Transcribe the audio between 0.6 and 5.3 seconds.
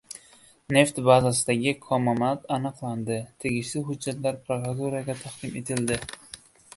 Neft bazasidagi kamomad aniqlandi, tegishli hujjatlar prokuraturaga